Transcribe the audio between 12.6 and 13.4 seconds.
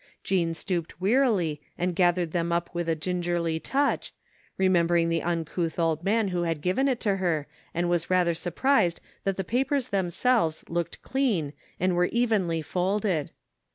folded.